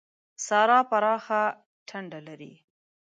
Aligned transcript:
سارا 0.45 0.79
پراخه 0.89 1.41
ټنډه 1.87 2.19
لري. 2.27 2.53